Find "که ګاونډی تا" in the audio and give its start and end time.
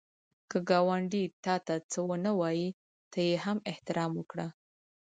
0.49-1.55